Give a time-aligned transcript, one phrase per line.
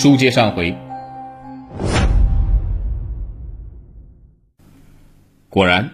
[0.00, 0.74] 书接上回，
[5.50, 5.90] 果然，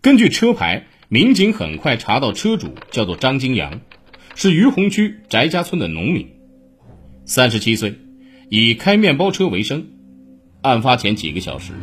[0.00, 3.82] 根据车牌，民警很快查到车主叫做张金阳，
[4.34, 6.28] 是于洪区翟家村的农民，
[7.26, 7.98] 三十七岁，
[8.48, 9.84] 以开面包车为生。
[10.62, 11.74] 案发前几个小时，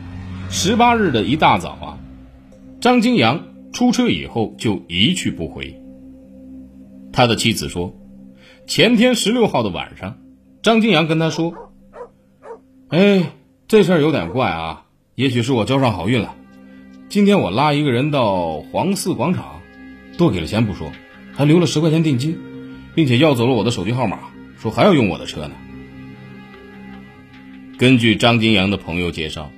[0.50, 2.00] 十八日的一大早啊，
[2.82, 5.80] 张金阳出车以后就一去不回。
[7.14, 7.96] 他的妻子说，
[8.66, 10.18] 前天十六号的晚上。
[10.70, 11.72] 张金阳跟他说
[12.90, 13.32] ：“哎，
[13.68, 14.84] 这事儿有点怪啊，
[15.16, 16.36] 也许是我交上好运了。
[17.10, 19.62] 今天我拉一个人到黄寺广场，
[20.16, 20.92] 多给了钱不说，
[21.34, 22.38] 还留了十块钱定金，
[22.94, 24.20] 并且要走了我的手机号码，
[24.60, 25.54] 说还要用我的车呢。”
[27.80, 29.52] 根据张金阳的朋友介绍，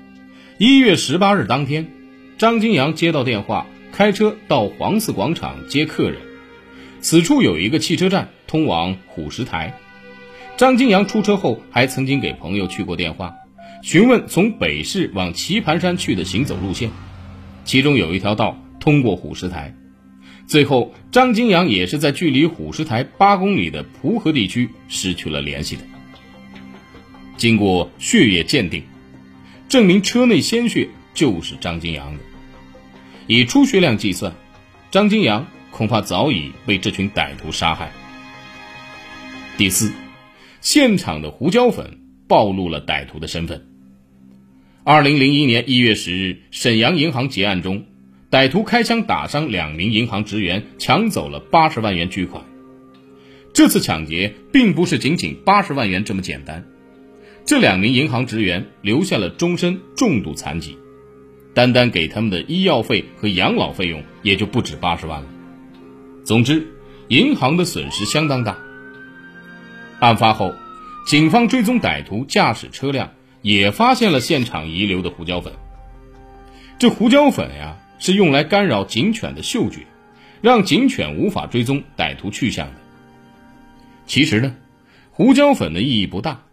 [0.59, 1.91] 一月十八日当天，
[2.37, 6.21] 张金阳接到电话，开车到黄寺广场接客人。
[7.01, 9.77] 此处有一个汽车站，通往虎石台。
[10.61, 13.33] 张金阳出车后，还曾经给朋友去过电话，
[13.81, 16.91] 询问从北市往棋盘山去的行走路线，
[17.65, 19.75] 其中有一条道通过虎石台。
[20.45, 25.81] 最后，张金阳也是在距离虎石台八公里的蒲河地区失去了联系的。
[27.37, 28.83] 经过血液鉴定，
[29.67, 32.19] 证明车内鲜血就是张金阳的。
[33.25, 34.35] 以出血量计算，
[34.91, 37.91] 张金阳恐怕早已被这群歹徒杀害。
[39.57, 39.91] 第四。
[40.61, 43.67] 现场的胡椒粉暴露了歹徒的身份。
[44.83, 47.85] 二零零一年一月十日，沈阳银行劫案中，
[48.29, 52.45] 歹徒开枪打伤两名银行职员，抢走了八十万元巨款。
[53.53, 56.63] 这次抢劫并不是仅仅八十万元这么简单，
[57.43, 60.77] 这两名银行职员留下了终身重度残疾，
[61.55, 65.27] 单单给他们的医药费和养老费用也就不止八十万了。
[66.23, 66.67] 总之，
[67.07, 68.59] 银行的损失相当大。
[70.01, 70.55] 案发后，
[71.05, 73.11] 警方追踪歹徒驾驶车辆，
[73.43, 75.53] 也发现了现场遗留的胡椒粉。
[76.79, 79.81] 这胡椒粉呀，是用来干扰警犬的嗅觉，
[80.41, 82.73] 让警犬无法追踪歹徒去向的。
[84.07, 84.55] 其实呢，
[85.11, 86.45] 胡椒粉的意义不大。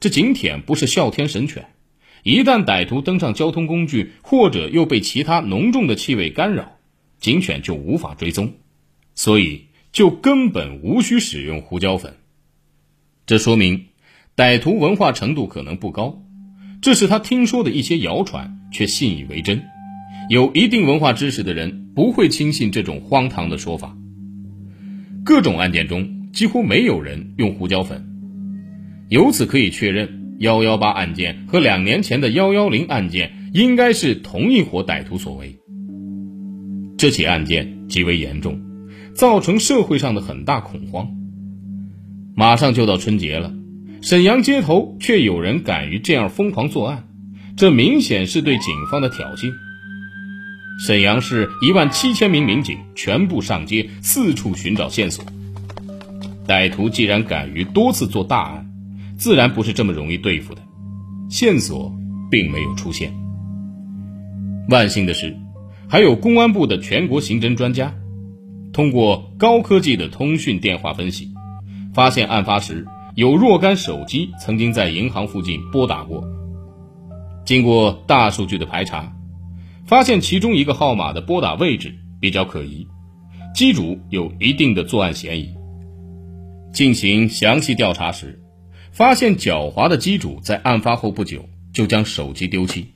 [0.00, 1.66] 这警犬不是哮天神犬，
[2.22, 6.78] 一旦歹徒登上交通工具，或者又被其他浓重的气味干扰，
[7.20, 8.54] 警犬就无法追踪，
[9.14, 12.16] 所以就根本无需使用胡椒粉。
[13.26, 13.86] 这说明，
[14.36, 16.22] 歹徒文化程度可能不高，
[16.82, 19.62] 这是他听说的一些谣传，却信以为真。
[20.28, 23.96] 有一定文化知识的人不会轻信这种荒唐的说法。
[25.24, 28.06] 各种案件中几乎没有人用胡椒粉，
[29.08, 35.58] 由此可以确认，幺幺八案件和两年前的幺幺零案件应该是同一伙歹徒所为。
[36.98, 38.60] 这起案件极为严重，
[39.14, 41.23] 造成社会上的很大恐慌。
[42.36, 43.52] 马上就到春节了，
[44.02, 47.08] 沈阳街头却有人敢于这样疯狂作案，
[47.56, 49.52] 这明显是对警方的挑衅。
[50.84, 55.24] 沈阳市一万七千名民警全部上街，四处寻找线索。
[56.46, 58.66] 歹徒既然敢于多次做大案，
[59.16, 60.60] 自然不是这么容易对付的。
[61.30, 61.94] 线索
[62.30, 63.14] 并没有出现。
[64.68, 65.36] 万幸的是，
[65.88, 67.94] 还有公安部的全国刑侦专家，
[68.72, 71.30] 通过高科技的通讯电话分析。
[71.94, 76.24] 发现案发时有若干手机曾经在银行附近拨打过。
[77.46, 79.14] 经过大数据的排查，
[79.86, 82.88] 发现其中一个号码的拨打位置比较可疑，
[83.54, 85.54] 机主有一定的作案嫌疑。
[86.72, 88.42] 进行详细调查时，
[88.90, 92.88] 发现狡猾的机主在案发后不久就将手机丢弃，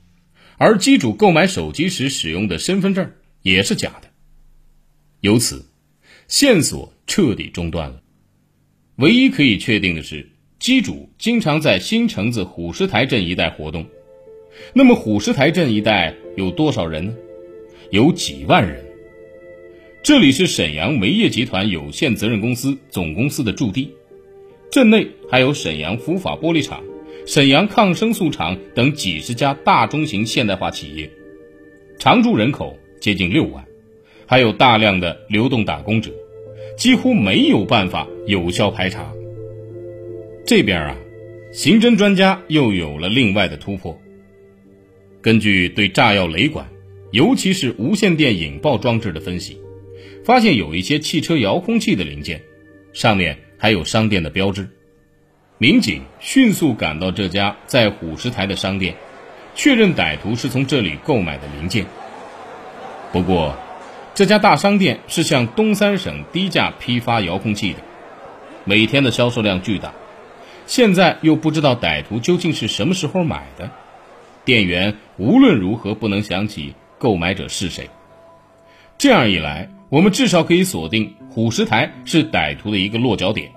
[0.57, 3.11] 而机主购买手机时使用的身份证
[3.43, 4.09] 也是假的。
[5.21, 5.65] 由此，
[6.27, 8.01] 线索彻底中断了。
[8.99, 10.27] 唯一可以确定的是，
[10.59, 13.85] 机主经常在新城子虎石台镇一带活动。
[14.73, 17.13] 那么，虎石台镇一带有多少人呢？
[17.91, 18.83] 有几万人。
[20.03, 23.89] 这里是沈阳煤业集团有限责任公司总公司的驻地，
[24.69, 26.83] 镇内还有沈阳福法玻璃厂、
[27.25, 31.09] 沈阳抗生素厂等几十家大中型现代化企业，
[31.99, 33.63] 常住人口接近六万，
[34.25, 36.11] 还有大量的流动打工者。
[36.79, 39.11] 几乎没有办法有效排查。
[40.45, 40.95] 这边啊，
[41.51, 43.99] 刑侦专家又有了另外的突破。
[45.21, 46.65] 根据对炸药雷管，
[47.11, 49.59] 尤其是无线电引爆装置的分析，
[50.23, 52.41] 发现有一些汽车遥控器的零件，
[52.93, 54.65] 上面还有商店的标志。
[55.57, 58.95] 民警迅速赶到这家在虎石台的商店，
[59.53, 61.85] 确认歹徒是从这里购买的零件。
[63.11, 63.53] 不过。
[64.19, 67.79] 这家大商店是向东三省低价批发遥控器的，
[68.65, 69.93] 每天的销售量巨大。
[70.67, 73.71] 现在又不知道歹徒究竟是什么时候买的，
[74.43, 77.89] 店员无论如何不能想起购买者是谁。
[78.97, 83.49] 这样一来，我们至少可以锁定虎石台是歹徒的一个落脚点。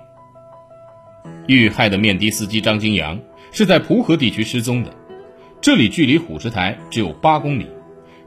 [1.45, 3.19] 遇害的面的司机张金阳
[3.51, 4.95] 是在蒲河地区失踪的，
[5.59, 7.67] 这里距离虎石台只有八公里，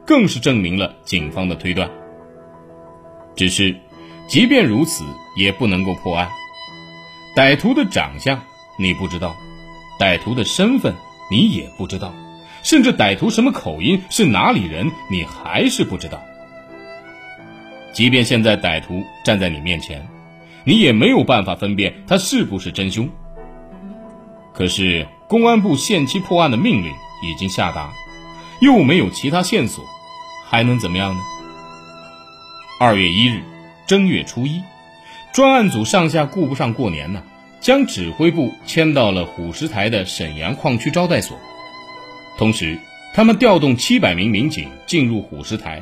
[0.05, 1.89] 更是证明了警方的推断。
[3.37, 3.73] 只是，
[4.27, 5.05] 即便如此，
[5.37, 6.27] 也不能够破案。
[7.35, 8.41] 歹徒的长相。
[8.79, 9.35] 你不知道，
[9.99, 10.93] 歹徒的身份
[11.31, 12.13] 你也不知道，
[12.61, 16.21] 甚至歹徒什么口音是哪里人你还是不知道。
[17.91, 20.07] 即便现在歹徒站在你面前，
[20.63, 23.09] 你也没有办法分辨他是不是真凶。
[24.53, 26.93] 可是公安部限期破案的命令
[27.23, 27.91] 已经下达，
[28.61, 29.83] 又没有其他线索，
[30.45, 31.19] 还能怎么样呢？
[32.79, 33.41] 二月一日，
[33.87, 34.61] 正月初一，
[35.33, 37.23] 专案组上下顾不上过年呢。
[37.59, 41.39] 将指挥部迁到了虎石台的沈阳矿区招待所，
[42.37, 42.77] 同时，
[43.15, 45.81] 他们调动七百名民警进入虎石台，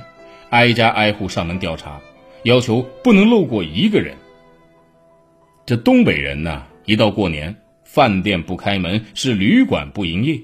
[0.49, 1.99] 挨家挨户上门调查，
[2.43, 4.15] 要求不能漏过一个人。
[5.65, 10.43] 这东北人呢，一到过年，饭店不开门，是旅馆不营业，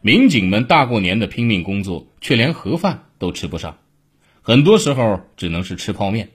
[0.00, 3.76] 民警们大过年的拼命工作，却连盒饭都吃不上，
[4.48, 6.30] 很多时候只能是吃泡面。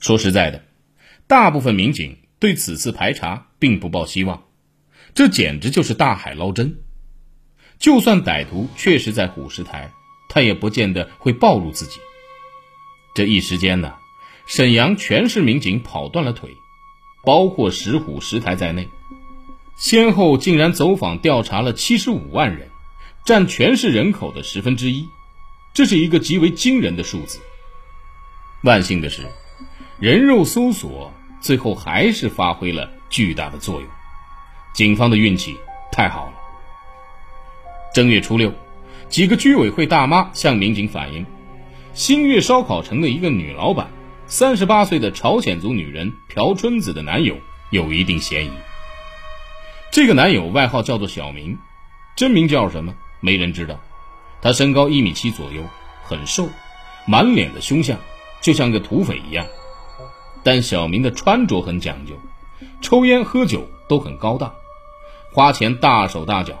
[0.00, 0.64] 说实在的，
[1.28, 2.16] 大部分民警。
[2.40, 4.42] 对此次排查并不抱希望，
[5.14, 6.80] 这简直就是大海捞针。
[7.78, 9.92] 就算歹徒确实在虎石台，
[10.28, 12.00] 他也不见得会暴露自己。
[13.14, 13.94] 这一时间呢，
[14.48, 16.50] 沈阳全市民警跑断了腿，
[17.24, 18.88] 包括石虎石台在内，
[19.76, 22.68] 先后竟然走访调查了七十五万人，
[23.24, 25.06] 占全市人口的十分之一，
[25.72, 27.38] 这是一个极为惊人的数字。
[28.62, 29.26] 万幸的是，
[29.98, 31.12] 人肉搜索。
[31.40, 33.88] 最后还是发挥了巨大的作用，
[34.74, 35.56] 警方的运气
[35.92, 36.32] 太好了。
[37.94, 38.52] 正月初六，
[39.08, 41.24] 几个居委会大妈向民警反映，
[41.94, 43.88] 新月烧烤城的一个女老板，
[44.26, 47.36] 三十八岁的朝鲜族女人朴春子的男友
[47.70, 48.50] 有一定嫌疑。
[49.92, 51.56] 这个男友外号叫做小明，
[52.16, 53.78] 真名叫什么没人知道。
[54.40, 55.62] 他身高一米七左右，
[56.04, 56.48] 很瘦，
[57.06, 57.98] 满脸的凶相，
[58.40, 59.46] 就像个土匪一样。
[60.44, 62.14] 但小明的穿着很讲究，
[62.80, 64.54] 抽烟喝酒都很高档，
[65.32, 66.54] 花钱大手大脚。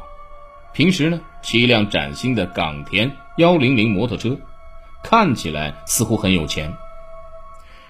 [0.72, 4.36] 平时呢，骑一辆崭新的港田幺零零摩托车，
[5.02, 6.72] 看起来似乎很有钱。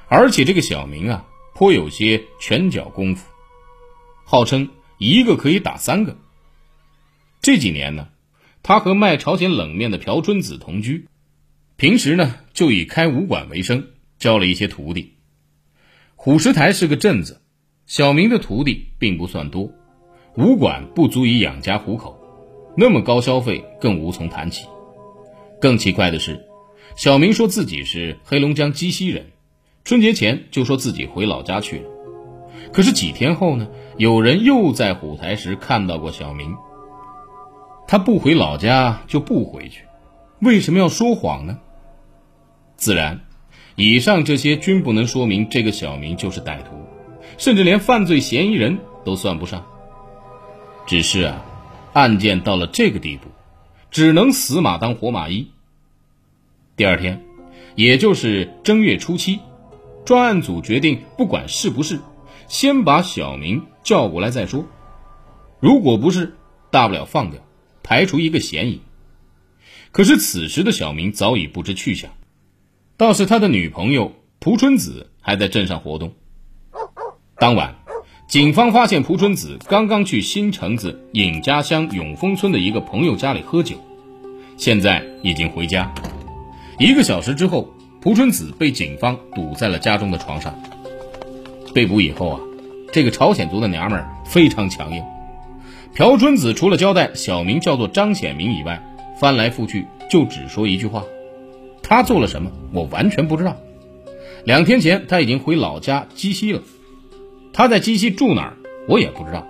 [0.08, 1.24] 而且这个小明啊，
[1.54, 3.26] 颇有些拳脚功夫，
[4.24, 4.68] 号称
[4.98, 6.16] 一个可以打三个。
[7.40, 8.08] 这几年呢，
[8.62, 11.06] 他和卖朝鲜冷面的朴春子同居，
[11.76, 13.86] 平时呢就以开武馆为生，
[14.18, 15.14] 教了一些徒弟。
[16.16, 17.40] 虎石台是个镇子，
[17.86, 19.70] 小明的徒弟并不算多，
[20.36, 22.18] 武馆不足以养家糊口，
[22.76, 24.66] 那么高消费更无从谈起。
[25.60, 26.44] 更奇怪的是，
[26.96, 29.26] 小明说自己是黑龙江鸡西人，
[29.84, 31.84] 春节前就说自己回老家去了。
[32.72, 36.56] 可是几天后呢，有人又在虎台时看到过小明。
[37.90, 39.84] 他不回老家就不回去，
[40.40, 41.58] 为什么要说谎呢？
[42.76, 43.20] 自然。
[43.76, 46.84] 以上这些均不能说明这个小明就是歹徒，
[47.38, 49.64] 甚至连犯罪嫌疑人都算不上。
[50.86, 51.42] 只是啊，
[51.94, 53.28] 案件到了这个地步，
[53.90, 55.48] 只能死马当活马医。
[56.76, 57.22] 第二天，
[57.74, 59.40] 也就是正月初七，
[60.04, 62.00] 专案组决定，不管是不是，
[62.48, 64.66] 先把小明叫过来再说。
[65.58, 66.36] 如果不是，
[66.70, 67.40] 大不了放掉，
[67.88, 68.82] 排除一个嫌疑。
[69.92, 72.10] 可是此时的小明早已不知去向。
[72.98, 76.12] 倒是他的女朋友蒲春子还在镇上活动。
[77.36, 77.76] 当晚，
[78.28, 83.76] 警方发现蒲春子刚刚去新城子尹家乡永丰村的一个朋友家里喝酒，
[84.58, 85.94] 现在已经回家。
[86.78, 90.54] 一个小时之后，蒲春子被警方堵在了家中的床上。
[91.72, 92.40] 被捕以后啊，
[92.92, 95.02] 这个朝鲜族的娘们儿非常强硬。
[95.94, 98.80] 朴春子除了交代小名叫做张显明以外，
[99.20, 101.04] 翻来覆去就只说一句话。
[101.82, 102.52] 他做了什么？
[102.72, 103.56] 我完全不知道。
[104.44, 106.62] 两天前他已经回老家鸡西了，
[107.52, 108.56] 他在鸡西住哪儿？
[108.86, 109.46] 我也不知道。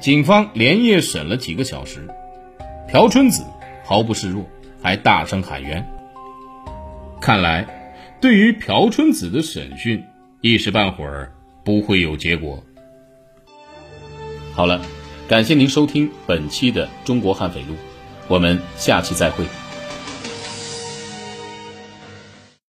[0.00, 2.08] 警方连夜审了几个小时，
[2.90, 3.44] 朴春子
[3.84, 4.44] 毫不示弱，
[4.82, 5.86] 还大声喊冤。
[7.20, 7.66] 看来，
[8.20, 10.04] 对于朴春子的审讯，
[10.40, 11.32] 一时半会儿
[11.64, 12.62] 不会有结果。
[14.54, 14.80] 好了，
[15.26, 17.74] 感谢您收听本期的《中国悍匪录》，
[18.28, 19.44] 我们下期再会。